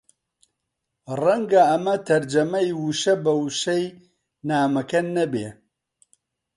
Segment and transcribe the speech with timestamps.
[1.21, 3.85] ڕەنگە ئەمە تەرجەمەی وشە بە وشەی
[4.47, 5.47] نامەکە نەبێ